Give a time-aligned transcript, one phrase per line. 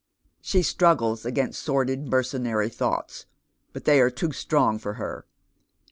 [0.41, 3.27] She struggles against sordid, mercenary thoughts,
[3.71, 5.27] but they are too strong for her.